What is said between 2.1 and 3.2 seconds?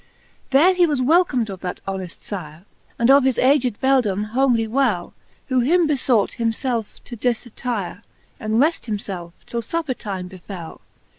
fyre. And